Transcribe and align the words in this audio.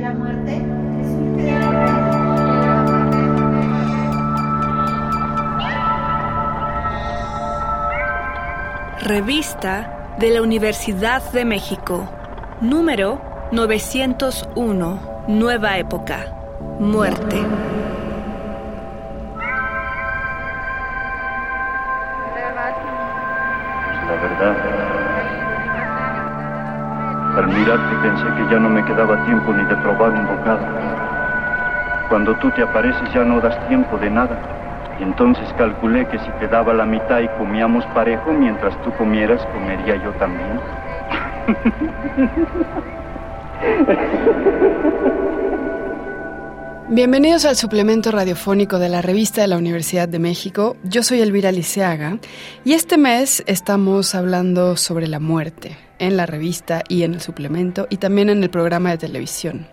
la 0.00 0.12
muerte 0.12 0.50
de 0.50 1.58
Revista 9.00 10.16
de 10.18 10.30
la 10.30 10.42
Universidad 10.42 11.22
de 11.32 11.44
México, 11.44 12.08
número 12.60 13.20
901, 13.52 15.24
Nueva 15.28 15.78
Época, 15.78 16.26
Muerte. 16.78 17.42
La 24.06 24.16
verdad. 24.22 24.97
Al 27.38 27.46
mirarte 27.46 27.94
pensé 28.02 28.24
que 28.36 28.52
ya 28.52 28.58
no 28.58 28.68
me 28.68 28.84
quedaba 28.84 29.24
tiempo 29.24 29.52
ni 29.52 29.64
de 29.66 29.76
probar 29.76 30.10
un 30.10 30.26
bocado. 30.26 30.58
Cuando 32.08 32.34
tú 32.38 32.50
te 32.50 32.62
apareces 32.62 33.14
ya 33.14 33.22
no 33.22 33.40
das 33.40 33.56
tiempo 33.68 33.96
de 33.96 34.10
nada. 34.10 34.36
Entonces 34.98 35.46
calculé 35.56 36.08
que 36.08 36.18
si 36.18 36.28
te 36.40 36.48
daba 36.48 36.74
la 36.74 36.84
mitad 36.84 37.20
y 37.20 37.28
comíamos 37.38 37.84
parejo, 37.94 38.32
mientras 38.32 38.74
tú 38.82 38.90
comieras, 38.94 39.40
comería 39.52 40.02
yo 40.02 40.10
también. 40.14 40.60
Bienvenidos 46.88 47.44
al 47.44 47.54
suplemento 47.54 48.10
radiofónico 48.10 48.80
de 48.80 48.88
la 48.88 49.00
revista 49.00 49.42
de 49.42 49.46
la 49.46 49.58
Universidad 49.58 50.08
de 50.08 50.18
México. 50.18 50.76
Yo 50.82 51.04
soy 51.04 51.20
Elvira 51.20 51.52
Liceaga 51.52 52.18
y 52.64 52.72
este 52.72 52.98
mes 52.98 53.44
estamos 53.46 54.16
hablando 54.16 54.76
sobre 54.76 55.06
la 55.06 55.20
muerte 55.20 55.76
en 55.98 56.16
la 56.16 56.26
revista 56.26 56.82
y 56.88 57.02
en 57.02 57.14
el 57.14 57.20
suplemento 57.20 57.86
y 57.90 57.96
también 57.96 58.30
en 58.30 58.42
el 58.42 58.50
programa 58.50 58.90
de 58.90 58.98
televisión. 58.98 59.66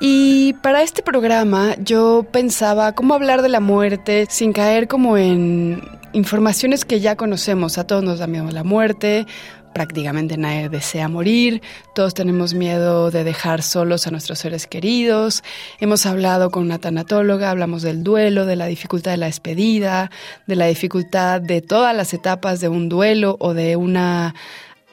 Y 0.00 0.54
para 0.54 0.82
este 0.82 1.02
programa 1.02 1.76
yo 1.78 2.26
pensaba 2.30 2.92
cómo 2.92 3.14
hablar 3.14 3.42
de 3.42 3.48
la 3.48 3.60
muerte 3.60 4.26
sin 4.28 4.52
caer 4.52 4.88
como 4.88 5.16
en 5.16 5.82
informaciones 6.12 6.84
que 6.84 7.00
ya 7.00 7.16
conocemos. 7.16 7.78
A 7.78 7.86
todos 7.86 8.02
nos 8.02 8.18
da 8.18 8.26
miedo 8.26 8.50
la 8.50 8.64
muerte, 8.64 9.26
prácticamente 9.72 10.36
nadie 10.36 10.68
desea 10.68 11.08
morir, 11.08 11.60
todos 11.94 12.14
tenemos 12.14 12.54
miedo 12.54 13.10
de 13.10 13.24
dejar 13.24 13.62
solos 13.62 14.06
a 14.06 14.10
nuestros 14.10 14.38
seres 14.38 14.66
queridos, 14.66 15.42
hemos 15.80 16.06
hablado 16.06 16.50
con 16.50 16.62
una 16.62 16.78
tanatóloga, 16.78 17.50
hablamos 17.50 17.82
del 17.82 18.04
duelo, 18.04 18.46
de 18.46 18.56
la 18.56 18.66
dificultad 18.66 19.10
de 19.10 19.16
la 19.18 19.26
despedida, 19.26 20.10
de 20.46 20.56
la 20.56 20.66
dificultad 20.66 21.40
de 21.40 21.60
todas 21.60 21.94
las 21.94 22.14
etapas 22.14 22.60
de 22.60 22.68
un 22.68 22.88
duelo 22.88 23.36
o 23.40 23.52
de 23.52 23.76
una 23.76 24.34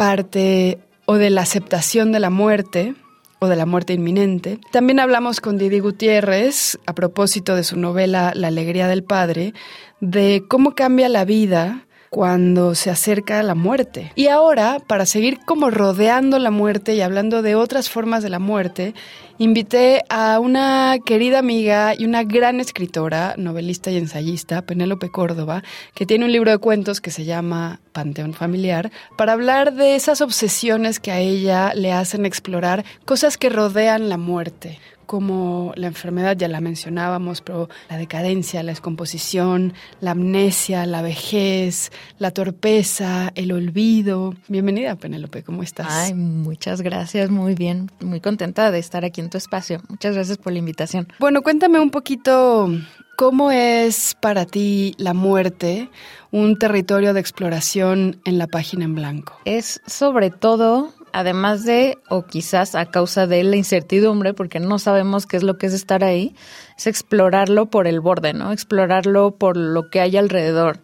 parte 0.01 0.79
o 1.05 1.13
de 1.13 1.29
la 1.29 1.41
aceptación 1.41 2.11
de 2.11 2.19
la 2.19 2.31
muerte 2.31 2.95
o 3.37 3.45
de 3.45 3.55
la 3.55 3.67
muerte 3.67 3.93
inminente. 3.93 4.57
También 4.71 4.99
hablamos 4.99 5.41
con 5.41 5.59
Didi 5.59 5.77
Gutiérrez 5.77 6.79
a 6.87 6.93
propósito 6.95 7.55
de 7.55 7.63
su 7.63 7.77
novela 7.77 8.31
La 8.33 8.47
alegría 8.47 8.87
del 8.87 9.03
padre, 9.03 9.53
de 9.99 10.43
cómo 10.47 10.73
cambia 10.73 11.07
la 11.07 11.23
vida 11.23 11.85
cuando 12.11 12.75
se 12.75 12.89
acerca 12.89 13.41
la 13.41 13.55
muerte. 13.55 14.11
Y 14.15 14.27
ahora, 14.27 14.79
para 14.85 15.05
seguir 15.05 15.39
como 15.45 15.69
rodeando 15.69 16.39
la 16.39 16.51
muerte 16.51 16.93
y 16.93 16.99
hablando 16.99 17.41
de 17.41 17.55
otras 17.55 17.89
formas 17.89 18.21
de 18.21 18.29
la 18.29 18.37
muerte, 18.37 18.93
invité 19.37 20.03
a 20.09 20.41
una 20.41 20.97
querida 21.05 21.39
amiga 21.39 21.95
y 21.97 22.03
una 22.03 22.23
gran 22.25 22.59
escritora, 22.59 23.35
novelista 23.37 23.91
y 23.91 23.97
ensayista, 23.97 24.61
Penélope 24.63 25.09
Córdoba, 25.09 25.63
que 25.95 26.05
tiene 26.05 26.25
un 26.25 26.33
libro 26.33 26.51
de 26.51 26.57
cuentos 26.57 26.99
que 26.99 27.11
se 27.11 27.23
llama 27.23 27.79
Panteón 27.93 28.33
Familiar, 28.33 28.91
para 29.17 29.31
hablar 29.31 29.73
de 29.73 29.95
esas 29.95 30.19
obsesiones 30.19 30.99
que 30.99 31.11
a 31.11 31.19
ella 31.19 31.73
le 31.75 31.93
hacen 31.93 32.25
explorar 32.25 32.83
cosas 33.05 33.37
que 33.37 33.49
rodean 33.49 34.09
la 34.09 34.17
muerte 34.17 34.79
como 35.05 35.73
la 35.75 35.87
enfermedad, 35.87 36.35
ya 36.37 36.47
la 36.47 36.61
mencionábamos, 36.61 37.41
pero 37.41 37.69
la 37.89 37.97
decadencia, 37.97 38.63
la 38.63 38.71
descomposición, 38.71 39.73
la 39.99 40.11
amnesia, 40.11 40.85
la 40.85 41.01
vejez, 41.01 41.91
la 42.19 42.31
torpeza, 42.31 43.31
el 43.35 43.51
olvido. 43.51 44.33
Bienvenida, 44.47 44.95
Penélope, 44.95 45.43
¿cómo 45.43 45.63
estás? 45.63 45.87
Ay, 45.89 46.13
muchas 46.13 46.81
gracias, 46.81 47.29
muy 47.29 47.55
bien, 47.55 47.91
muy 47.99 48.21
contenta 48.21 48.71
de 48.71 48.79
estar 48.79 49.05
aquí 49.05 49.21
en 49.21 49.29
tu 49.29 49.37
espacio. 49.37 49.81
Muchas 49.89 50.15
gracias 50.15 50.37
por 50.37 50.53
la 50.53 50.59
invitación. 50.59 51.07
Bueno, 51.19 51.41
cuéntame 51.41 51.79
un 51.79 51.89
poquito 51.89 52.69
cómo 53.15 53.51
es 53.51 54.15
para 54.19 54.45
ti 54.45 54.95
la 54.97 55.13
muerte 55.13 55.89
un 56.31 56.57
territorio 56.57 57.13
de 57.13 57.19
exploración 57.19 58.19
en 58.25 58.37
la 58.37 58.47
página 58.47 58.85
en 58.85 58.95
blanco. 58.95 59.37
Es 59.45 59.81
sobre 59.85 60.31
todo 60.31 60.93
además 61.13 61.65
de, 61.65 61.97
o 62.09 62.23
quizás 62.23 62.75
a 62.75 62.85
causa 62.85 63.27
de 63.27 63.43
la 63.43 63.55
incertidumbre, 63.55 64.33
porque 64.33 64.59
no 64.59 64.79
sabemos 64.79 65.25
qué 65.25 65.37
es 65.37 65.43
lo 65.43 65.57
que 65.57 65.67
es 65.67 65.73
estar 65.73 66.03
ahí, 66.03 66.35
es 66.77 66.87
explorarlo 66.87 67.67
por 67.67 67.87
el 67.87 67.99
borde, 67.99 68.33
¿no? 68.33 68.51
Explorarlo 68.51 69.31
por 69.31 69.57
lo 69.57 69.89
que 69.89 70.01
hay 70.01 70.17
alrededor. 70.17 70.79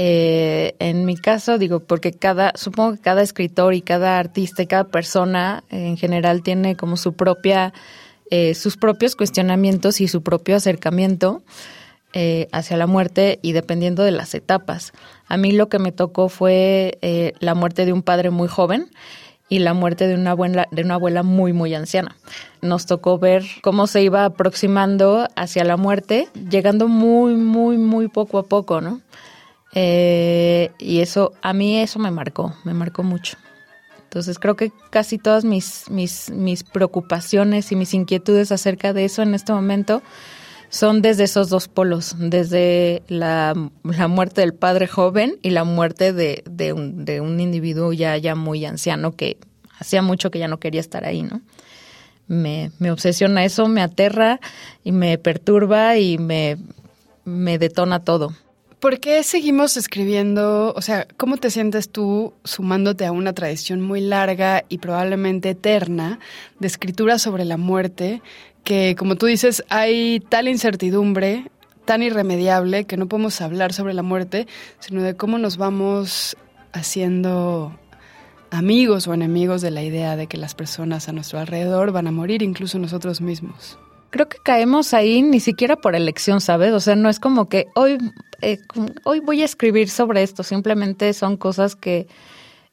Eh, 0.00 0.76
en 0.78 1.04
mi 1.04 1.16
caso, 1.16 1.58
digo, 1.58 1.80
porque 1.80 2.12
cada, 2.12 2.52
supongo 2.54 2.92
que 2.92 3.00
cada 3.00 3.20
escritor 3.20 3.74
y 3.74 3.82
cada 3.82 4.20
artista 4.20 4.62
y 4.62 4.68
cada 4.68 4.84
persona 4.84 5.64
en 5.70 5.96
general 5.96 6.44
tiene 6.44 6.76
como 6.76 6.96
su 6.96 7.14
propia, 7.14 7.72
eh, 8.30 8.54
sus 8.54 8.76
propios 8.76 9.16
cuestionamientos 9.16 10.00
y 10.00 10.06
su 10.06 10.22
propio 10.22 10.54
acercamiento 10.54 11.42
eh, 12.12 12.46
hacia 12.52 12.76
la 12.76 12.86
muerte 12.86 13.40
y 13.42 13.50
dependiendo 13.52 14.04
de 14.04 14.12
las 14.12 14.34
etapas. 14.34 14.92
A 15.26 15.36
mí 15.36 15.50
lo 15.50 15.68
que 15.68 15.80
me 15.80 15.90
tocó 15.90 16.28
fue 16.28 16.96
la 17.40 17.56
muerte 17.56 17.84
de 17.84 17.92
un 17.92 18.02
padre 18.02 18.30
muy 18.30 18.46
joven 18.46 18.90
y 19.48 19.60
la 19.60 19.74
muerte 19.74 20.06
de 20.06 20.14
una 20.14 20.32
abuela, 20.32 20.68
de 20.70 20.82
una 20.82 20.94
abuela 20.94 21.22
muy, 21.22 21.52
muy 21.52 21.74
anciana. 21.74 22.16
Nos 22.60 22.86
tocó 22.86 23.18
ver 23.18 23.44
cómo 23.62 23.86
se 23.86 24.02
iba 24.02 24.24
aproximando 24.24 25.28
hacia 25.36 25.64
la 25.64 25.76
muerte, 25.76 26.28
llegando 26.50 26.88
muy, 26.88 27.34
muy, 27.34 27.78
muy 27.78 28.08
poco 28.08 28.38
a 28.38 28.42
poco, 28.44 28.80
¿no? 28.80 29.00
Eh, 29.74 30.70
y 30.78 31.00
eso, 31.00 31.32
a 31.42 31.52
mí 31.52 31.78
eso 31.78 31.98
me 31.98 32.10
marcó, 32.10 32.54
me 32.64 32.74
marcó 32.74 33.02
mucho. 33.02 33.36
Entonces 34.04 34.38
creo 34.38 34.56
que 34.56 34.72
casi 34.90 35.18
todas 35.18 35.44
mis, 35.44 35.90
mis, 35.90 36.30
mis 36.30 36.64
preocupaciones 36.64 37.70
y 37.72 37.76
mis 37.76 37.92
inquietudes 37.92 38.50
acerca 38.52 38.94
de 38.94 39.04
eso 39.04 39.22
en 39.22 39.34
este 39.34 39.52
momento 39.52 40.02
son 40.70 41.02
desde 41.02 41.24
esos 41.24 41.48
dos 41.48 41.68
polos, 41.68 42.14
desde 42.18 43.02
la, 43.08 43.54
muerte 43.82 44.42
del 44.42 44.54
padre 44.54 44.86
joven 44.86 45.38
y 45.42 45.50
la 45.50 45.64
muerte 45.64 46.12
de, 46.12 46.42
de, 46.48 46.72
un, 46.72 47.40
individuo 47.40 47.92
ya, 47.92 48.16
ya 48.16 48.34
muy 48.34 48.64
anciano 48.64 49.16
que 49.16 49.38
hacía 49.78 50.02
mucho 50.02 50.30
que 50.30 50.38
ya 50.38 50.48
no 50.48 50.58
quería 50.58 50.80
estar 50.80 51.04
ahí, 51.04 51.22
¿no? 51.22 51.40
Me, 52.26 52.72
me 52.78 52.90
obsesiona 52.90 53.44
eso, 53.44 53.68
me 53.68 53.80
aterra 53.80 54.38
y 54.84 54.92
me 54.92 55.16
perturba 55.16 55.96
y 55.96 56.18
me, 56.18 56.58
me 57.24 57.58
detona 57.58 58.04
todo. 58.04 58.34
¿Por 58.80 59.00
qué 59.00 59.24
seguimos 59.24 59.76
escribiendo? 59.76 60.72
O 60.76 60.82
sea, 60.82 61.08
¿cómo 61.16 61.36
te 61.38 61.50
sientes 61.50 61.90
tú 61.90 62.34
sumándote 62.44 63.06
a 63.06 63.12
una 63.12 63.32
tradición 63.32 63.80
muy 63.80 64.00
larga 64.00 64.64
y 64.68 64.78
probablemente 64.78 65.50
eterna 65.50 66.20
de 66.60 66.68
escritura 66.68 67.18
sobre 67.18 67.44
la 67.44 67.56
muerte 67.56 68.22
que, 68.68 68.96
como 68.98 69.16
tú 69.16 69.24
dices, 69.24 69.64
hay 69.70 70.20
tal 70.20 70.46
incertidumbre 70.46 71.50
tan 71.86 72.02
irremediable 72.02 72.84
que 72.84 72.98
no 72.98 73.08
podemos 73.08 73.40
hablar 73.40 73.72
sobre 73.72 73.94
la 73.94 74.02
muerte, 74.02 74.46
sino 74.78 75.02
de 75.02 75.16
cómo 75.16 75.38
nos 75.38 75.56
vamos 75.56 76.36
haciendo 76.74 77.74
amigos 78.50 79.08
o 79.08 79.14
enemigos 79.14 79.62
de 79.62 79.70
la 79.70 79.82
idea 79.82 80.16
de 80.16 80.26
que 80.26 80.36
las 80.36 80.54
personas 80.54 81.08
a 81.08 81.14
nuestro 81.14 81.38
alrededor 81.38 81.92
van 81.92 82.08
a 82.08 82.12
morir, 82.12 82.42
incluso 82.42 82.78
nosotros 82.78 83.22
mismos. 83.22 83.78
Creo 84.10 84.28
que 84.28 84.36
caemos 84.36 84.92
ahí 84.92 85.22
ni 85.22 85.40
siquiera 85.40 85.76
por 85.76 85.96
elección, 85.96 86.42
¿sabes? 86.42 86.74
O 86.74 86.80
sea, 86.80 86.94
no 86.94 87.08
es 87.08 87.20
como 87.20 87.48
que 87.48 87.68
hoy, 87.74 87.96
eh, 88.42 88.58
hoy 89.04 89.20
voy 89.20 89.40
a 89.40 89.46
escribir 89.46 89.88
sobre 89.88 90.22
esto, 90.22 90.42
simplemente 90.42 91.14
son 91.14 91.38
cosas 91.38 91.74
que, 91.74 92.06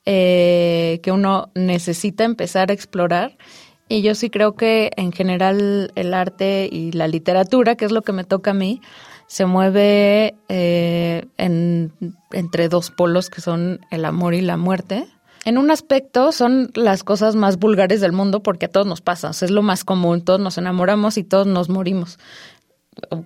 eh, 0.06 1.00
que 1.04 1.14
uno 1.14 1.52
necesita 1.56 2.26
empezar 2.26 2.70
a 2.70 2.74
explorar 2.74 3.38
y 3.88 4.02
yo 4.02 4.16
sí 4.16 4.30
creo 4.30 4.56
que 4.56 4.92
en 4.96 5.12
general 5.12 5.92
el 5.96 6.14
arte 6.14 6.68
y 6.72 6.92
la 6.92 7.08
literatura, 7.08 7.76
que 7.76 7.86
es 7.86 7.92
lo 7.92 8.02
que 8.02 8.14
me 8.14 8.24
toca 8.24 8.52
a 8.52 8.56
mí, 8.56 8.82
se 9.28 9.46
mueve 9.46 10.36
eh, 10.50 11.26
en, 11.38 11.92
entre 12.32 12.70
dos 12.70 12.92
polos 12.92 13.30
que 13.30 13.42
son 13.42 13.80
el 13.92 14.06
amor 14.06 14.34
y 14.34 14.42
la 14.42 14.58
muerte. 14.58 15.08
En 15.46 15.60
un 15.60 15.70
aspecto 15.70 16.32
son 16.32 16.72
las 16.74 17.04
cosas 17.04 17.36
más 17.36 17.58
vulgares 17.58 18.02
del 18.02 18.12
mundo 18.12 18.42
porque 18.42 18.66
a 18.66 18.70
todos 18.70 18.88
nos 18.88 19.02
pasa, 19.02 19.30
es 19.30 19.52
lo 19.52 19.62
más 19.62 19.84
común, 19.84 20.24
todos 20.24 20.40
nos 20.40 20.58
enamoramos 20.58 21.18
y 21.18 21.24
todos 21.24 21.46
nos 21.46 21.70
morimos. 21.70 22.18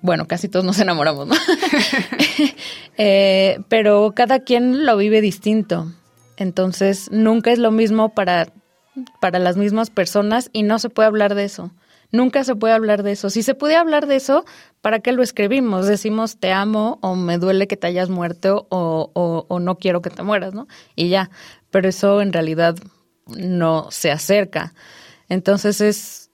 Bueno, 0.01 0.27
casi 0.27 0.49
todos 0.49 0.65
nos 0.65 0.79
enamoramos, 0.79 1.27
¿no? 1.27 1.35
eh, 2.97 3.59
pero 3.69 4.13
cada 4.13 4.39
quien 4.39 4.85
lo 4.85 4.97
vive 4.97 5.21
distinto. 5.21 5.93
Entonces, 6.35 7.09
nunca 7.11 7.51
es 7.51 7.59
lo 7.59 7.71
mismo 7.71 8.09
para 8.09 8.47
para 9.19 9.39
las 9.39 9.57
mismas 9.57 9.89
personas 9.89 10.49
y 10.53 10.63
no 10.63 10.79
se 10.79 10.89
puede 10.89 11.07
hablar 11.07 11.35
de 11.35 11.45
eso. 11.45 11.71
Nunca 12.11 12.43
se 12.43 12.55
puede 12.55 12.73
hablar 12.73 13.03
de 13.03 13.11
eso. 13.11 13.29
Si 13.29 13.43
se 13.43 13.53
pudiera 13.53 13.81
hablar 13.81 14.07
de 14.07 14.15
eso, 14.15 14.43
¿para 14.81 14.99
qué 14.99 15.11
lo 15.11 15.21
escribimos? 15.21 15.85
Decimos 15.85 16.37
te 16.37 16.51
amo 16.51 16.97
o 17.01 17.15
me 17.15 17.37
duele 17.37 17.67
que 17.67 17.77
te 17.77 17.87
hayas 17.87 18.09
muerto 18.09 18.65
o, 18.69 19.11
o, 19.47 19.59
no 19.59 19.77
quiero 19.77 20.01
que 20.01 20.09
te 20.09 20.23
mueras, 20.23 20.53
¿no? 20.53 20.67
Y 20.95 21.09
ya. 21.09 21.29
Pero 21.69 21.87
eso 21.87 22.21
en 22.21 22.33
realidad 22.33 22.75
no 23.27 23.91
se 23.91 24.09
acerca. 24.09 24.73
Entonces 25.27 25.81
es, 25.81 26.31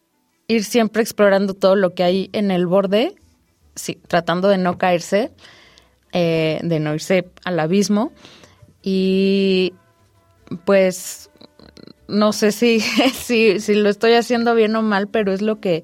ir 0.47 0.63
siempre 0.63 1.01
explorando 1.01 1.53
todo 1.53 1.75
lo 1.75 1.93
que 1.93 2.03
hay 2.03 2.29
en 2.31 2.51
el 2.51 2.67
borde, 2.67 3.15
sí, 3.75 3.99
tratando 4.07 4.47
de 4.47 4.57
no 4.57 4.77
caerse, 4.77 5.31
eh, 6.13 6.59
de 6.63 6.79
no 6.79 6.93
irse 6.93 7.29
al 7.43 7.59
abismo. 7.59 8.13
Y 8.81 9.73
pues 10.63 11.29
no 12.07 12.33
sé 12.33 12.51
si, 12.51 12.79
si, 13.13 13.59
si 13.59 13.75
lo 13.75 13.89
estoy 13.89 14.13
haciendo 14.13 14.55
bien 14.55 14.75
o 14.75 14.81
mal, 14.81 15.07
pero 15.07 15.31
es 15.33 15.41
lo 15.41 15.59
que, 15.59 15.83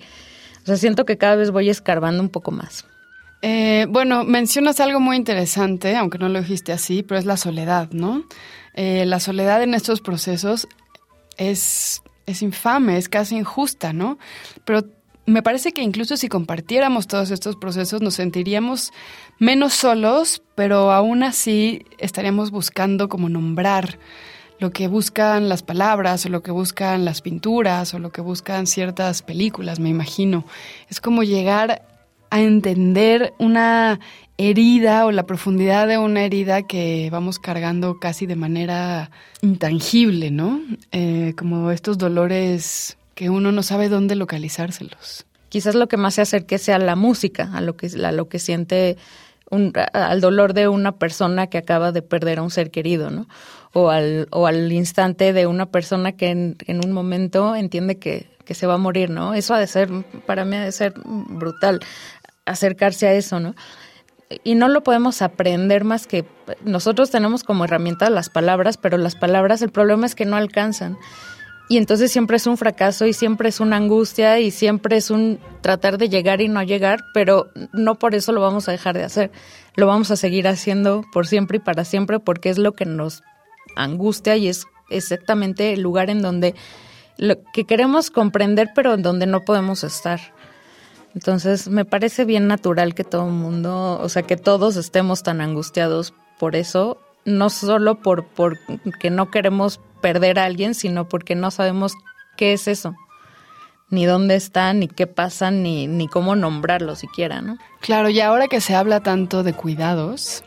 o 0.64 0.66
sea, 0.66 0.78
siento 0.78 1.06
que 1.06 1.18
cada 1.18 1.36
vez 1.36 1.52
voy 1.52 1.70
escarbando 1.70 2.22
un 2.22 2.30
poco 2.30 2.52
más. 2.52 2.86
Eh, 3.42 3.88
bueno, 3.90 4.24
mencionas 4.24 4.80
algo 4.80 5.00
muy 5.00 5.18
interesante, 5.18 5.96
aunque 5.96 6.20
no 6.20 6.30
lo 6.30 6.40
dijiste 6.42 6.72
así, 6.72 7.02
pero 7.02 7.20
es 7.20 7.26
la 7.26 7.38
soledad, 7.38 7.90
¿no? 7.92 8.24
Eh, 8.76 9.06
la 9.06 9.20
soledad 9.20 9.64
en 9.64 9.74
estos 9.74 10.00
procesos 10.00 10.68
es, 11.38 12.04
es 12.28 12.42
infame, 12.44 12.98
es 12.98 13.10
casi 13.10 13.36
injusta, 13.36 13.94
¿no? 13.94 14.20
Pero 14.64 14.86
me 15.26 15.42
parece 15.42 15.72
que 15.72 15.82
incluso 15.82 16.18
si 16.18 16.30
compartiéramos 16.30 17.08
todos 17.08 17.32
estos 17.32 17.56
procesos 17.56 18.02
nos 18.02 18.16
sentiríamos 18.16 18.92
menos 19.40 19.74
solos, 19.74 20.44
pero 20.56 20.92
aún 20.92 21.24
así 21.24 21.86
estaríamos 21.98 22.52
buscando 22.52 23.10
como 23.10 23.28
nombrar 23.28 23.98
lo 24.62 24.70
que 24.70 24.88
buscan 24.88 25.50
las 25.50 25.64
palabras 25.64 26.24
o 26.28 26.30
lo 26.30 26.44
que 26.44 26.52
buscan 26.52 27.04
las 27.04 27.22
pinturas 27.22 27.96
o 27.96 28.00
lo 28.00 28.12
que 28.12 28.22
buscan 28.22 28.68
ciertas 28.68 29.24
películas, 29.24 29.80
me 29.80 29.90
imagino. 29.90 30.46
Es 30.88 31.02
como 31.02 31.24
llegar 31.24 31.82
a 32.30 32.42
entender 32.42 33.34
una 33.40 34.00
herida 34.38 35.08
o 35.08 35.12
la 35.12 35.26
profundidad 35.26 35.88
de 35.88 35.98
una 35.98 36.24
herida 36.24 36.62
que 36.62 37.10
vamos 37.12 37.40
cargando 37.40 38.00
casi 38.00 38.28
de 38.28 38.36
manera 38.36 39.10
intangible, 39.42 40.30
¿no? 40.30 40.62
Eh, 40.92 41.34
como 41.36 41.72
estos 41.72 41.98
dolores 41.98 43.00
que 43.16 43.32
uno 43.32 43.52
no 43.52 43.64
sabe 43.64 43.90
dónde 43.90 44.16
localizárselos. 44.16 45.26
Quizás 45.50 45.74
lo 45.74 45.88
que 45.88 45.98
más 45.98 46.14
se 46.14 46.22
acerque 46.22 46.60
sea 46.60 46.78
la 46.78 46.96
música, 46.96 47.50
a 47.52 47.62
lo 47.62 47.76
que, 47.76 47.88
a 47.88 48.12
lo 48.12 48.30
que 48.30 48.38
siente 48.38 48.98
un, 49.52 49.74
al 49.94 50.22
dolor 50.22 50.54
de 50.54 50.68
una 50.68 50.94
persona 50.94 51.48
que 51.48 51.60
acaba 51.60 51.92
de 51.92 52.02
perder 52.02 52.40
a 52.40 52.42
un 52.42 52.50
ser 52.50 52.72
querido, 52.72 53.12
¿no? 53.12 53.28
O 53.74 53.90
al, 53.90 54.28
o 54.32 54.48
al 54.48 54.72
instante 54.72 55.34
de 55.34 55.46
una 55.46 55.68
persona 55.68 56.14
que 56.14 56.30
en, 56.30 56.58
en 56.66 56.84
un 56.84 56.92
momento 56.92 57.56
entiende 57.56 58.00
que, 58.00 58.28
que 58.46 58.54
se 58.54 58.66
va 58.66 58.76
a 58.76 58.78
morir, 58.78 59.10
¿no? 59.10 59.34
Eso 59.34 59.54
ha 59.54 59.60
de 59.60 59.68
ser, 59.68 59.90
para 60.26 60.46
mí 60.46 60.56
ha 60.56 60.64
de 60.64 60.72
ser 60.72 60.94
brutal 61.06 61.80
acercarse 62.46 63.08
a 63.08 63.14
eso, 63.14 63.40
¿no? 63.40 63.56
Y 64.44 64.56
no 64.56 64.70
lo 64.70 64.82
podemos 64.82 65.22
aprender 65.22 65.84
más 65.84 66.08
que 66.08 66.26
nosotros 66.64 67.12
tenemos 67.12 67.44
como 67.44 67.66
herramienta 67.66 68.10
las 68.10 68.30
palabras, 68.30 68.78
pero 68.78 68.98
las 68.98 69.16
palabras, 69.16 69.62
el 69.62 69.72
problema 69.72 70.06
es 70.06 70.16
que 70.16 70.26
no 70.26 70.38
alcanzan. 70.38 70.98
Y 71.70 71.78
entonces 71.78 72.12
siempre 72.12 72.38
es 72.38 72.48
un 72.48 72.58
fracaso 72.58 73.06
y 73.06 73.14
siempre 73.14 73.50
es 73.50 73.60
una 73.60 73.78
angustia 73.78 74.40
y 74.40 74.52
siempre 74.52 74.98
es 74.98 75.10
un 75.10 75.40
tratar 75.62 75.98
de 75.98 76.10
llegar 76.10 76.42
y 76.42 76.50
no 76.50 76.62
llegar, 76.64 77.00
pero 77.14 77.50
no 77.72 77.96
por 77.96 78.14
eso 78.14 78.34
lo 78.34 78.42
vamos 78.42 78.68
a 78.68 78.74
dejar 78.74 78.98
de 78.98 79.06
hacer. 79.06 79.32
Lo 79.76 79.88
vamos 79.88 80.12
a 80.12 80.18
seguir 80.18 80.48
haciendo 80.48 81.06
por 81.14 81.28
siempre 81.28 81.58
y 81.58 81.62
para 81.62 81.86
siempre 81.86 82.20
porque 82.20 82.50
es 82.50 82.58
lo 82.58 82.74
que 82.74 82.86
nos 82.86 83.24
angustia 83.78 84.36
y 84.36 84.50
es 84.50 84.66
exactamente 84.90 85.72
el 85.72 85.82
lugar 85.82 86.10
en 86.10 86.22
donde 86.22 86.56
lo 87.18 87.36
que 87.54 87.64
queremos 87.64 88.12
comprender, 88.12 88.72
pero 88.76 88.94
en 88.94 89.04
donde 89.04 89.26
no 89.26 89.46
podemos 89.46 89.84
estar. 89.84 90.20
Entonces, 91.14 91.68
me 91.68 91.86
parece 91.86 92.26
bien 92.26 92.48
natural 92.48 92.96
que 92.96 93.04
todo 93.04 93.28
el 93.28 93.34
mundo, 93.34 94.00
o 94.02 94.10
sea, 94.10 94.24
que 94.24 94.38
todos 94.38 94.76
estemos 94.78 95.24
tan 95.24 95.42
angustiados 95.42 96.14
por 96.40 96.56
eso, 96.56 96.98
no 97.26 97.50
solo 97.50 97.96
por, 97.96 98.26
por 98.26 98.58
que 99.00 99.10
no 99.10 99.30
queremos 99.30 99.80
perder 100.02 100.40
a 100.40 100.46
alguien, 100.46 100.74
sino 100.74 101.08
porque 101.08 101.36
no 101.36 101.52
sabemos 101.52 101.94
qué 102.38 102.54
es 102.54 102.68
eso, 102.68 102.96
ni 103.90 104.06
dónde 104.06 104.36
está, 104.36 104.74
ni 104.74 104.88
qué 104.88 105.08
pasa, 105.08 105.52
ni, 105.52 105.88
ni 105.88 106.08
cómo 106.08 106.36
nombrarlo 106.36 106.96
siquiera, 106.96 107.42
¿no? 107.42 107.58
Claro, 107.82 108.10
y 108.10 108.20
ahora 108.20 108.48
que 108.48 108.62
se 108.62 108.76
habla 108.76 109.02
tanto 109.02 109.44
de 109.44 109.54
cuidados 109.54 110.44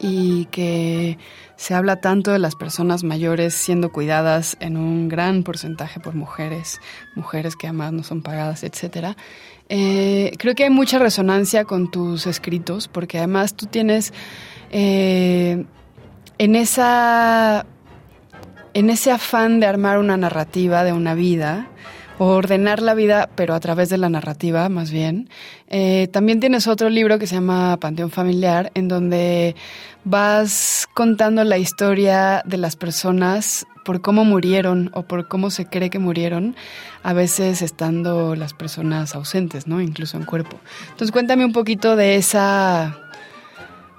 y 0.00 0.46
que 0.46 1.18
se 1.56 1.74
habla 1.74 2.00
tanto 2.00 2.30
de 2.30 2.38
las 2.38 2.54
personas 2.54 3.02
mayores 3.02 3.52
siendo 3.52 3.90
cuidadas 3.90 4.56
en 4.60 4.76
un 4.76 5.08
gran 5.08 5.42
porcentaje 5.42 5.98
por 5.98 6.14
mujeres, 6.14 6.80
mujeres 7.16 7.56
que 7.56 7.66
además 7.66 7.92
no 7.92 8.04
son 8.04 8.22
pagadas, 8.22 8.62
etcétera. 8.62 9.16
Eh, 9.68 10.32
creo 10.38 10.54
que 10.54 10.64
hay 10.64 10.70
mucha 10.70 10.98
resonancia 10.98 11.64
con 11.64 11.90
tus 11.90 12.26
escritos, 12.26 12.86
porque 12.88 13.18
además 13.18 13.54
tú 13.54 13.66
tienes 13.66 14.12
eh, 14.70 15.64
en 16.38 16.56
esa 16.56 17.66
en 18.78 18.90
ese 18.90 19.10
afán 19.10 19.58
de 19.58 19.66
armar 19.66 19.98
una 19.98 20.16
narrativa 20.16 20.84
de 20.84 20.92
una 20.92 21.14
vida, 21.14 21.66
o 22.18 22.26
ordenar 22.26 22.80
la 22.80 22.94
vida, 22.94 23.28
pero 23.34 23.54
a 23.54 23.60
través 23.60 23.88
de 23.88 23.98
la 23.98 24.08
narrativa, 24.08 24.68
más 24.68 24.92
bien. 24.92 25.28
Eh, 25.68 26.08
también 26.12 26.38
tienes 26.38 26.68
otro 26.68 26.88
libro 26.88 27.18
que 27.18 27.26
se 27.26 27.34
llama 27.34 27.76
Panteón 27.78 28.10
Familiar, 28.10 28.70
en 28.74 28.86
donde 28.86 29.56
vas 30.04 30.86
contando 30.94 31.42
la 31.42 31.58
historia 31.58 32.42
de 32.44 32.56
las 32.56 32.76
personas 32.76 33.66
por 33.84 34.00
cómo 34.00 34.24
murieron 34.24 34.90
o 34.94 35.02
por 35.02 35.26
cómo 35.26 35.50
se 35.50 35.66
cree 35.66 35.90
que 35.90 35.98
murieron, 35.98 36.54
a 37.02 37.12
veces 37.12 37.62
estando 37.62 38.36
las 38.36 38.54
personas 38.54 39.16
ausentes, 39.16 39.66
¿no? 39.66 39.80
Incluso 39.80 40.16
en 40.16 40.24
cuerpo. 40.24 40.56
Entonces 40.90 41.10
cuéntame 41.10 41.44
un 41.44 41.52
poquito 41.52 41.96
de 41.96 42.14
esa, 42.14 42.96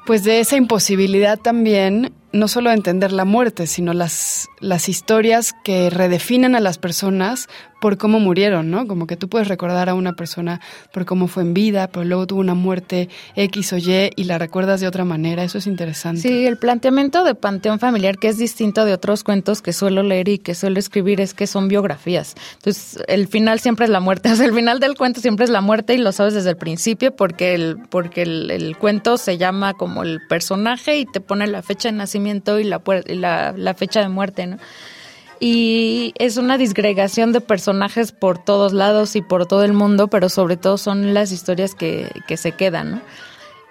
pues 0.05 0.23
de 0.23 0.39
esa 0.39 0.55
imposibilidad 0.55 1.37
también 1.37 2.13
no 2.31 2.47
solo 2.47 2.71
entender 2.71 3.11
la 3.11 3.25
muerte, 3.25 3.67
sino 3.67 3.93
las, 3.93 4.49
las 4.59 4.89
historias 4.89 5.53
que 5.63 5.89
redefinen 5.89 6.55
a 6.55 6.59
las 6.59 6.77
personas 6.77 7.47
por 7.79 7.97
cómo 7.97 8.19
murieron, 8.19 8.69
¿no? 8.71 8.87
Como 8.87 9.07
que 9.07 9.15
tú 9.15 9.29
puedes 9.29 9.47
recordar 9.47 9.89
a 9.89 9.93
una 9.93 10.13
persona 10.13 10.61
por 10.91 11.05
cómo 11.05 11.27
fue 11.27 11.43
en 11.43 11.53
vida, 11.53 11.87
pero 11.87 12.05
luego 12.05 12.27
tuvo 12.27 12.39
una 12.39 12.53
muerte 12.53 13.09
X 13.35 13.73
o 13.73 13.77
Y 13.77 14.11
y 14.15 14.23
la 14.25 14.37
recuerdas 14.37 14.81
de 14.81 14.87
otra 14.87 15.05
manera. 15.05 15.43
Eso 15.43 15.57
es 15.57 15.67
interesante. 15.67 16.21
Sí, 16.21 16.45
el 16.45 16.57
planteamiento 16.57 17.23
de 17.23 17.35
Panteón 17.35 17.79
Familiar, 17.79 18.17
que 18.17 18.27
es 18.27 18.37
distinto 18.37 18.85
de 18.85 18.93
otros 18.93 19.23
cuentos 19.23 19.61
que 19.61 19.73
suelo 19.73 20.03
leer 20.03 20.29
y 20.29 20.37
que 20.39 20.55
suelo 20.55 20.79
escribir, 20.79 21.21
es 21.21 21.33
que 21.33 21.47
son 21.47 21.67
biografías. 21.67 22.35
Entonces, 22.55 23.03
el 23.07 23.27
final 23.27 23.59
siempre 23.59 23.85
es 23.85 23.91
la 23.91 23.99
muerte. 23.99 24.29
O 24.39 24.41
sea, 24.41 24.45
el 24.45 24.53
final 24.53 24.79
del 24.79 24.95
cuento 24.95 25.21
siempre 25.21 25.43
es 25.43 25.49
la 25.49 25.59
muerte 25.59 25.95
y 25.95 25.97
lo 25.97 26.11
sabes 26.11 26.33
desde 26.33 26.51
el 26.51 26.55
principio 26.55 27.15
porque 27.15 27.55
el, 27.55 27.77
porque 27.89 28.21
el, 28.21 28.77
cuento 28.77 29.17
se 29.17 29.37
llama 29.37 29.73
como 29.73 30.03
el 30.03 30.19
personaje 30.29 30.97
y 30.97 31.05
te 31.05 31.19
pone 31.19 31.47
la 31.47 31.61
fecha 31.61 31.89
de 31.89 31.97
nacimiento 31.97 32.59
y 32.59 32.63
la, 32.63 32.81
la, 33.07 33.53
la 33.57 33.73
fecha 33.73 34.01
de 34.01 34.09
muerte, 34.09 34.47
¿no? 34.47 34.57
Y 35.39 36.13
es 36.17 36.37
una 36.37 36.57
disgregación 36.57 37.31
de 37.31 37.41
personajes 37.41 38.11
por 38.11 38.43
todos 38.43 38.73
lados 38.73 39.15
y 39.15 39.21
por 39.21 39.45
todo 39.45 39.63
el 39.63 39.73
mundo, 39.73 40.07
pero 40.07 40.29
sobre 40.29 40.57
todo 40.57 40.77
son 40.77 41.13
las 41.13 41.31
historias 41.31 41.75
que, 41.75 42.09
que 42.27 42.37
se 42.37 42.51
quedan, 42.51 42.91
¿no? 42.91 43.01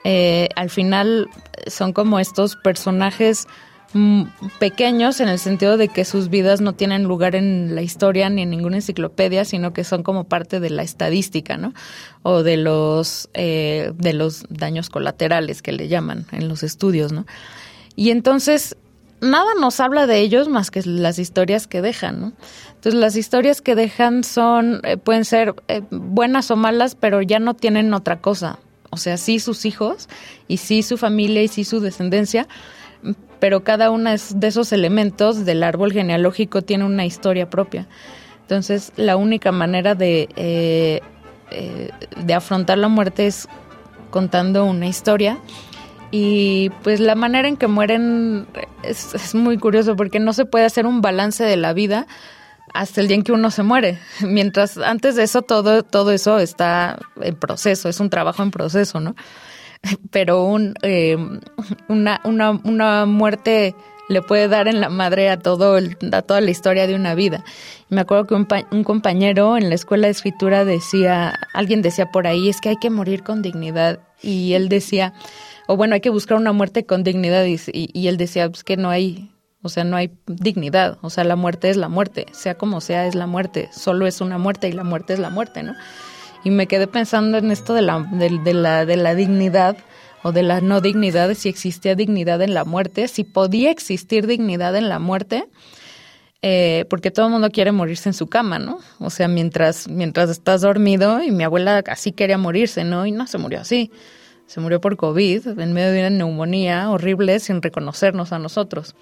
Eh, 0.05 0.49
al 0.57 0.71
final 0.71 1.29
son 1.67 1.93
como 1.93 2.19
estos 2.19 2.57
personajes 2.57 3.47
mm, 3.93 4.23
pequeños 4.59 5.21
en 5.21 5.29
el 5.29 5.39
sentido 5.39 5.77
de 5.77 5.89
que 5.89 6.05
sus 6.05 6.31
vidas 6.31 6.61
no 6.61 6.73
tienen 6.73 7.05
lugar 7.05 7.35
en 7.35 7.75
la 7.75 7.83
historia 7.83 8.31
ni 8.31 8.43
en 8.43 8.51
ninguna 8.51 8.77
enciclopedia, 8.77 9.45
sino 9.45 9.73
que 9.73 9.85
son 9.85 10.03
como 10.03 10.25
parte 10.25 10.61
de 10.61 10.71
la 10.71 10.83
estadística, 10.83 11.57
¿no? 11.57 11.75
O 12.23 12.43
de 12.43 12.57
los 12.57 13.29
eh, 13.35 13.93
de 13.97 14.13
los 14.15 14.47
daños 14.49 14.89
colaterales 14.89 15.63
que 15.63 15.73
le 15.73 15.89
llaman 15.89 16.27
en 16.33 16.49
los 16.49 16.63
estudios, 16.63 17.13
¿no? 17.13 17.27
Y 17.97 18.11
entonces 18.11 18.77
nada 19.21 19.55
nos 19.61 19.81
habla 19.81 20.07
de 20.07 20.21
ellos 20.21 20.49
más 20.49 20.71
que 20.71 20.83
las 20.85 21.19
historias 21.19 21.67
que 21.67 21.83
dejan, 21.83 22.21
¿no? 22.21 22.33
Entonces 22.75 22.95
las 22.95 23.17
historias 23.17 23.61
que 23.61 23.75
dejan 23.75 24.25
son, 24.25 24.81
eh, 24.85 24.97
pueden 24.97 25.25
ser 25.25 25.55
eh, 25.69 25.83
buenas 25.91 26.51
o 26.51 26.57
malas, 26.57 26.95
pero 26.95 27.23
ya 27.23 27.39
no 27.39 27.55
tienen 27.55 27.93
otra 27.95 28.21
cosa. 28.21 28.59
O 28.91 28.97
sea, 28.97 29.17
sí 29.17 29.39
sus 29.41 29.67
hijos, 29.67 30.09
y 30.47 30.59
sí 30.59 30.83
su 30.83 30.97
familia, 30.97 31.43
y 31.43 31.49
sí 31.49 31.65
su 31.65 31.81
descendencia, 31.81 32.49
pero 33.39 33.63
cada 33.63 33.91
uno 33.91 34.11
de 34.11 34.47
esos 34.47 34.73
elementos 34.73 35.45
del 35.45 35.63
árbol 35.63 35.93
genealógico 35.93 36.63
tiene 36.63 36.85
una 36.85 37.05
historia 37.05 37.51
propia. 37.51 37.87
Entonces, 38.43 38.93
la 38.97 39.17
única 39.17 39.53
manera 39.53 39.95
de, 39.95 40.29
eh, 40.37 41.01
de 42.25 42.35
afrontar 42.35 42.79
la 42.79 42.89
muerte 42.89 43.27
es 43.27 43.47
contando 44.11 44.65
una 44.65 44.87
historia 44.87 45.39
y 46.11 46.71
pues 46.83 47.01
la 47.01 47.15
manera 47.15 47.49
en 47.49 47.57
que 47.57 47.67
mueren 47.67 48.47
es, 48.83 49.35
muy 49.35 49.59
curioso 49.59 49.97
porque 49.97 50.21
no 50.21 50.33
se 50.33 50.47
puede 50.47 50.65
hacer 50.65 50.87
un 50.87 51.03
balance 51.03 51.45
de 51.45 51.57
la 51.57 51.73
vida 51.73 52.07
hasta 52.73 53.01
el 53.01 53.09
día 53.09 53.17
en 53.17 53.23
que 53.23 53.33
uno 53.33 53.51
se 53.51 53.63
muere. 53.63 53.99
Mientras 54.21 54.79
antes 54.79 55.17
de 55.17 55.25
eso 55.25 55.43
todo, 55.43 55.83
todo 55.83 56.13
eso 56.13 56.39
está 56.39 56.99
en 57.21 57.37
proceso, 57.37 57.89
es 57.89 58.01
un 58.01 58.11
trabajo 58.11 58.43
en 58.43 58.51
proceso, 58.51 59.01
¿no? 59.01 59.15
Pero 60.11 60.45
un, 60.45 60.75
eh, 60.83 61.17
una, 61.89 62.21
una, 62.25 62.51
una 62.51 63.07
muerte 63.07 63.75
le 64.09 64.23
puede 64.23 64.49
dar 64.49 64.69
en 64.69 64.81
la 64.81 64.89
madre 64.89 65.29
a, 65.29 65.39
todo 65.39 65.77
a 65.77 66.23
toda 66.23 66.41
la 66.41 66.51
historia 66.51 66.87
de 66.87 66.95
una 66.95 67.15
vida. 67.15 67.45
Me 67.91 68.01
acuerdo 68.01 68.27
que 68.27 68.35
un, 68.35 68.49
un, 68.71 68.83
compañero 68.83 69.59
en 69.59 69.69
la 69.69 69.75
escuela 69.75 70.07
de 70.07 70.13
escritura 70.13 70.65
decía, 70.65 71.35
alguien 71.53 71.83
decía 71.83 72.11
por 72.11 72.27
ahí, 72.27 72.49
es 72.49 72.63
que 72.63 72.71
hay 72.71 72.77
que 72.77 72.89
morir 72.89 73.23
con 73.23 73.43
dignidad. 73.43 74.01
Y 74.23 74.55
él 74.55 74.71
decía, 74.71 75.13
o 75.69 75.77
bueno, 75.77 75.95
hay 75.95 76.01
que 76.01 76.09
buscar 76.09 76.39
una 76.39 76.53
muerte 76.53 76.87
con 76.87 77.05
dignidad. 77.05 77.45
Y, 77.45 77.61
y 77.73 78.09
él 78.09 78.17
decía 78.17 78.49
pues, 78.49 78.65
que 78.65 78.79
no 78.79 78.89
hay, 78.89 79.31
O 79.63 79.69
sea, 79.69 79.85
no 79.85 79.97
hay 79.97 80.11
dignidad. 80.27 80.97
O 81.03 81.11
sea, 81.11 81.25
la 81.25 81.37
muerte 81.37 81.69
es 81.69 81.77
la 81.77 81.89
muerte. 81.89 82.25
Sea 82.33 82.57
como 82.57 82.81
sea, 82.81 83.07
es 83.07 83.15
la 83.15 83.27
muerte. 83.27 83.69
Solo 83.71 84.07
es 84.07 84.23
una 84.23 84.39
muerte 84.39 84.69
y 84.69 84.73
la 84.73 84.83
muerte 84.83 85.13
es 85.13 85.19
la 85.19 85.29
muerte, 85.29 85.63
¿no? 85.63 85.75
Y 86.43 86.51
me 86.51 86.67
quedé 86.69 86.87
pensando 86.87 87.37
en 87.37 87.51
esto 87.51 87.75
de 87.75 87.83
la, 87.83 88.01
de, 88.01 88.55
la, 88.55 88.87
de 88.87 88.97
la 88.97 89.15
dignidad 89.15 89.77
o 90.23 90.33
de 90.33 90.43
la 90.43 90.63
no 90.63 90.81
dignidad, 90.81 91.35
si 91.35 91.51
existía 91.51 91.95
dignidad 91.95 92.41
en 92.41 92.55
la 92.55 92.65
muerte, 92.65 93.07
si 93.07 93.25
podía 93.25 93.71
existir 93.71 94.27
dignidad 94.27 94.75
en 94.75 94.89
la 94.89 94.99
muerte, 94.99 95.45
eh, 96.41 96.87
porque 96.89 97.11
todo 97.11 97.27
el 97.27 97.33
mundo 97.33 97.51
quiere 97.51 97.73
morirse 97.73 98.09
en 98.09 98.15
su 98.15 98.27
cama, 98.27 98.59
¿no? 98.59 98.79
O 99.01 99.11
sea, 99.11 99.29
mientras, 99.29 99.87
mientras 99.87 100.31
estás 100.31 100.63
dormido, 100.63 101.23
y 101.23 101.31
mi 101.31 101.45
abuela 101.45 101.83
así 101.87 102.13
quería 102.13 102.39
morirse, 102.39 102.85
¿no? 102.85 103.05
Y 103.05 103.13
no 103.13 103.27
se 103.27 103.37
murió 103.37 103.61
así. 103.61 103.93
Se 104.49 104.61
murió 104.61 104.81
por 104.81 104.97
COVID, 104.97 105.61
en 105.61 105.73
medio 105.75 105.93
de 105.93 106.01
una 106.01 106.11
neumonía 106.11 106.91
horrible, 106.91 107.39
sin 107.39 107.61
reconocernos 107.61 108.33
a 108.33 108.39
nosotros. 108.39 108.97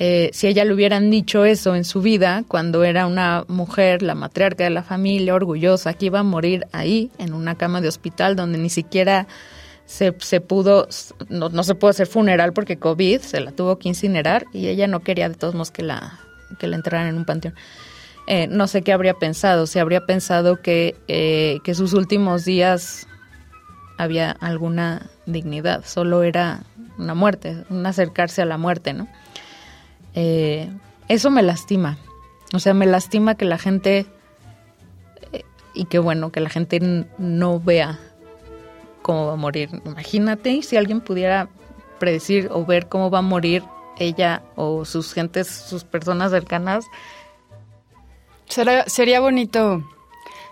Eh, 0.00 0.30
si 0.32 0.48
ella 0.48 0.64
le 0.64 0.74
hubieran 0.74 1.12
dicho 1.12 1.44
eso 1.44 1.76
en 1.76 1.84
su 1.84 2.02
vida, 2.02 2.42
cuando 2.48 2.82
era 2.82 3.06
una 3.06 3.44
mujer, 3.46 4.02
la 4.02 4.16
matriarca 4.16 4.64
de 4.64 4.70
la 4.70 4.82
familia, 4.82 5.36
orgullosa, 5.36 5.94
que 5.94 6.06
iba 6.06 6.18
a 6.18 6.24
morir 6.24 6.66
ahí, 6.72 7.12
en 7.18 7.34
una 7.34 7.54
cama 7.54 7.80
de 7.80 7.86
hospital 7.86 8.34
donde 8.34 8.58
ni 8.58 8.68
siquiera 8.68 9.28
se, 9.86 10.12
se 10.18 10.40
pudo, 10.40 10.88
no, 11.28 11.50
no, 11.50 11.62
se 11.62 11.76
pudo 11.76 11.90
hacer 11.90 12.08
funeral 12.08 12.52
porque 12.52 12.76
COVID, 12.76 13.20
se 13.20 13.40
la 13.40 13.52
tuvo 13.52 13.78
que 13.78 13.88
incinerar 13.88 14.46
y 14.52 14.66
ella 14.66 14.88
no 14.88 15.00
quería 15.00 15.28
de 15.28 15.36
todos 15.36 15.54
modos 15.54 15.70
que 15.70 15.84
la, 15.84 16.18
que 16.58 16.66
la 16.66 16.74
enterraran 16.74 17.06
en 17.06 17.16
un 17.16 17.24
panteón. 17.24 17.54
Eh, 18.26 18.48
no 18.48 18.66
sé 18.66 18.82
qué 18.82 18.92
habría 18.92 19.14
pensado, 19.14 19.68
si 19.68 19.78
habría 19.78 20.04
pensado 20.04 20.60
que, 20.60 20.96
eh, 21.06 21.58
que 21.62 21.74
sus 21.74 21.92
últimos 21.92 22.44
días 22.44 23.06
había 23.98 24.30
alguna 24.32 25.10
dignidad, 25.26 25.84
solo 25.84 26.22
era 26.22 26.62
una 26.98 27.14
muerte, 27.14 27.64
un 27.70 27.86
acercarse 27.86 28.42
a 28.42 28.44
la 28.44 28.58
muerte, 28.58 28.92
¿no? 28.92 29.08
Eh, 30.14 30.70
eso 31.08 31.30
me 31.30 31.42
lastima, 31.42 31.98
o 32.52 32.58
sea, 32.58 32.74
me 32.74 32.86
lastima 32.86 33.34
que 33.34 33.44
la 33.44 33.58
gente, 33.58 34.06
y 35.74 35.86
que 35.86 35.98
bueno, 35.98 36.30
que 36.30 36.40
la 36.40 36.50
gente 36.50 37.06
no 37.18 37.60
vea 37.60 37.98
cómo 39.02 39.26
va 39.26 39.32
a 39.34 39.36
morir. 39.36 39.82
Imagínate 39.84 40.62
si 40.62 40.76
alguien 40.76 41.00
pudiera 41.00 41.48
predecir 41.98 42.48
o 42.50 42.64
ver 42.64 42.88
cómo 42.88 43.10
va 43.10 43.18
a 43.18 43.22
morir 43.22 43.62
ella 43.98 44.42
o 44.56 44.84
sus 44.84 45.12
gentes, 45.12 45.48
sus 45.48 45.84
personas 45.84 46.30
cercanas. 46.30 46.86
Sería 48.86 49.20
bonito, 49.20 49.82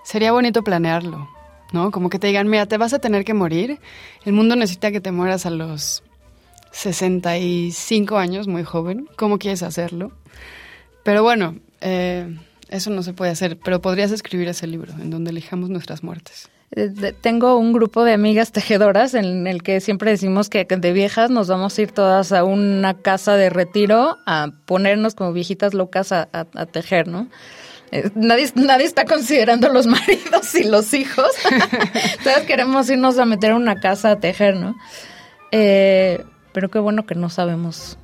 sería 0.03 0.33
bonito 0.33 0.63
planearlo, 0.63 1.29
¿no? 1.73 1.91
Como 1.91 2.11
que 2.11 2.19
te 2.19 2.27
digan, 2.27 2.49
mira, 2.49 2.67
te 2.67 2.79
vas 2.79 2.93
a 2.93 2.99
tener 2.99 3.25
que 3.25 3.35
morir. 3.35 3.79
El 4.25 4.33
mundo 4.33 4.57
necesita 4.57 4.93
que 4.93 5.01
te 5.01 5.13
mueras 5.13 5.47
a 5.47 5.51
los 5.51 6.03
65 6.73 8.17
años, 8.17 8.49
muy 8.49 8.65
joven. 8.65 9.09
¿Cómo 9.17 9.39
quieres 9.39 9.63
hacerlo? 9.63 10.13
Pero 11.05 11.23
bueno, 11.23 11.57
eh, 11.81 12.37
eso 12.69 12.91
no 12.91 13.03
se 13.03 13.13
puede 13.13 13.31
hacer. 13.31 13.59
Pero 13.59 13.81
podrías 13.81 14.11
escribir 14.11 14.49
ese 14.49 14.67
libro 14.67 14.93
en 15.01 15.11
donde 15.11 15.31
elijamos 15.31 15.71
nuestras 15.71 16.03
muertes. 16.03 16.49
Eh, 16.75 17.13
tengo 17.21 17.59
un 17.59 17.75
grupo 17.75 18.03
de 18.03 18.15
amigas 18.15 18.51
tejedoras 18.51 19.13
en 19.13 19.47
el 19.47 19.63
que 19.63 19.81
siempre 19.81 20.11
decimos 20.11 20.49
que 20.49 20.65
de 20.65 20.93
viejas 20.93 21.31
nos 21.31 21.49
vamos 21.49 21.77
a 21.77 21.83
ir 21.83 21.93
todas 21.93 22.33
a 22.33 22.45
una 22.45 22.95
casa 22.95 23.37
de 23.37 23.51
retiro 23.51 24.17
a 24.27 24.53
ponernos 24.65 25.15
como 25.15 25.35
viejitas 25.35 25.75
locas 25.75 26.13
a, 26.13 26.27
tejer, 26.73 27.09
¿no? 27.09 27.29
Eh, 27.93 28.11
nadie, 28.15 28.51
nadie 28.55 28.87
está 28.87 29.05
considerando 29.05 29.69
los 29.69 29.87
maridos 29.99 30.55
y 30.55 30.65
los 30.65 30.93
hijos. 30.95 31.31
Todos 32.25 32.41
queremos 32.47 32.91
irnos 32.91 33.19
a 33.19 33.25
meter 33.25 33.53
a 33.53 33.57
una 33.57 33.81
casa 33.81 34.13
a 34.13 34.21
tejer, 34.21 34.57
¿no? 34.57 34.75
Eh, 35.53 36.25
pero 36.53 36.71
qué 36.71 36.79
bueno 36.79 37.07
que 37.07 37.15
no 37.15 37.29
sabemos 37.29 37.99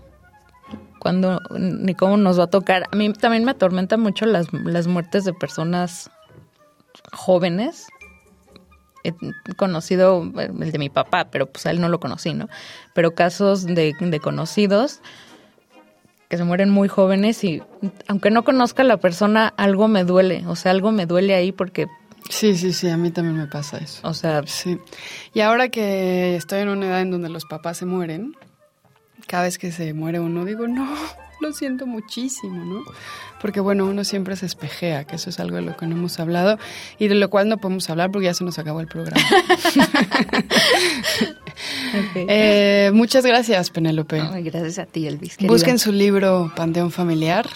cuándo 0.99 1.40
ni 1.50 1.95
cómo 1.95 2.16
nos 2.16 2.38
va 2.38 2.45
a 2.45 2.50
tocar. 2.50 2.85
A 2.92 2.97
mí 2.97 3.12
también 3.12 3.45
me 3.45 3.52
atormenta 3.52 3.97
mucho 3.97 4.26
las, 4.26 4.52
las 4.52 4.87
muertes 4.87 5.25
de 5.25 5.33
personas 5.33 6.11
jóvenes 7.12 7.87
he 9.04 9.54
conocido 9.54 10.23
el 10.37 10.73
de 10.73 10.78
mi 10.78 10.90
papá, 10.90 11.28
pero 11.30 11.47
pues 11.47 11.66
a 11.66 11.71
él 11.71 11.80
no 11.80 11.88
lo 11.88 12.00
conocí, 12.00 12.35
¿no? 12.35 12.49
Pero 12.95 13.14
casos 13.14 13.64
de, 13.64 13.95
conocidos 14.23 15.00
que 16.28 16.37
se 16.37 16.44
mueren 16.44 16.70
muy 16.70 16.88
jóvenes 16.88 17.42
y 17.42 17.62
aunque 18.06 18.30
no 18.30 18.44
conozca 18.44 18.82
a 18.82 18.87
la 18.87 18.99
persona, 18.99 19.52
algo 19.56 19.88
me 19.88 20.04
duele, 20.04 20.44
o 20.47 20.56
sea, 20.56 20.73
algo 20.73 20.92
me 20.92 21.06
duele 21.06 21.35
ahí 21.35 21.52
porque... 21.52 21.87
Sí, 22.28 22.54
sí, 22.56 22.75
sí, 22.75 22.90
a 22.90 22.99
mí 22.99 23.11
también 23.11 23.38
me 23.38 23.47
pasa 23.47 23.78
eso. 23.78 24.06
O 24.06 24.12
sea... 24.12 24.42
Sí. 24.47 24.78
Y 25.32 25.40
ahora 25.40 25.70
que 25.70 26.37
estoy 26.37 26.61
en 26.61 26.68
una 26.68 26.87
edad 26.87 27.00
en 27.00 27.11
donde 27.11 27.30
los 27.30 27.47
papás 27.47 27.78
se 27.78 27.87
mueren, 27.87 28.37
cada 29.26 29.44
vez 29.44 29.58
que 29.58 29.73
se 29.73 29.94
muere 29.94 30.20
uno 30.20 30.44
digo, 30.44 30.68
no, 30.68 30.87
lo 31.40 31.52
siento 31.52 31.87
muchísimo, 31.87 32.64
¿no? 32.64 32.82
Porque 33.40 33.61
bueno, 33.61 33.87
uno 33.87 34.04
siempre 34.04 34.37
se 34.37 34.47
espejea, 34.47 35.04
que 35.04 35.16
eso 35.16 35.30
es 35.30 35.40
algo 35.40 35.56
de 35.56 35.62
lo 35.62 35.76
que 35.76 35.87
no 35.87 35.97
hemos 35.97 36.20
hablado 36.20 36.58
y 36.99 37.08
de 37.08 37.14
lo 37.14 37.30
cual 37.30 37.49
no 37.49 37.56
podemos 37.58 37.88
hablar 37.88 38.11
porque 38.11 38.26
ya 38.26 38.35
se 38.35 38.44
nos 38.44 38.58
acabó 38.58 38.80
el 38.80 38.88
programa. 38.88 39.25
Eh, 42.14 42.90
muchas 42.92 43.25
gracias, 43.25 43.71
Penélope. 43.71 44.21
gracias 44.42 44.78
a 44.78 44.87
ti, 44.87 45.07
Elvis. 45.07 45.37
Busquen 45.40 45.78
su 45.78 45.92
libro 45.92 46.52
Panteón 46.54 46.90
Familiar. 46.90 47.47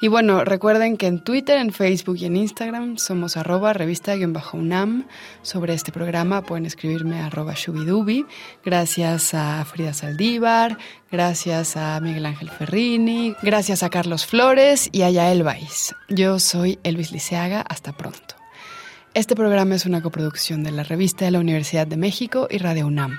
Y 0.00 0.08
bueno, 0.08 0.44
recuerden 0.44 0.96
que 0.96 1.06
en 1.06 1.22
Twitter, 1.22 1.58
en 1.58 1.72
Facebook 1.72 2.16
y 2.18 2.26
en 2.26 2.36
Instagram 2.36 2.98
somos 2.98 3.36
arroba 3.36 3.72
revista-unam. 3.72 5.06
Sobre 5.42 5.74
este 5.74 5.92
programa 5.92 6.42
pueden 6.42 6.66
escribirme 6.66 7.20
arroba 7.20 7.54
shubidubi. 7.54 8.26
Gracias 8.64 9.34
a 9.34 9.64
Frida 9.64 9.94
Saldívar, 9.94 10.78
gracias 11.10 11.76
a 11.76 12.00
Miguel 12.00 12.26
Ángel 12.26 12.50
Ferrini, 12.50 13.34
gracias 13.42 13.82
a 13.82 13.90
Carlos 13.90 14.26
Flores 14.26 14.88
y 14.92 15.02
a 15.02 15.10
Yael 15.10 15.42
Baiz. 15.42 15.94
Yo 16.08 16.38
soy 16.38 16.78
Elvis 16.82 17.12
Liceaga, 17.12 17.60
hasta 17.60 17.92
pronto. 17.92 18.34
Este 19.14 19.36
programa 19.36 19.76
es 19.76 19.86
una 19.86 20.02
coproducción 20.02 20.64
de 20.64 20.72
la 20.72 20.82
revista 20.82 21.24
de 21.24 21.30
la 21.30 21.38
Universidad 21.38 21.86
de 21.86 21.96
México 21.96 22.48
y 22.50 22.58
Radio 22.58 22.88
UNAM. 22.88 23.18